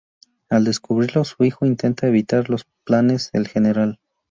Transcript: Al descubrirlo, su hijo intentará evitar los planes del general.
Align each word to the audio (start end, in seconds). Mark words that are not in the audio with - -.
Al 0.49 0.63
descubrirlo, 0.65 1.23
su 1.23 1.43
hijo 1.43 1.67
intentará 1.67 2.09
evitar 2.09 2.49
los 2.49 2.65
planes 2.85 3.31
del 3.33 3.47
general. 3.47 3.99